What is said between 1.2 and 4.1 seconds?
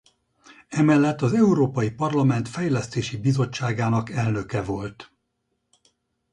az Európai Parlament Fejlesztési Bizottságának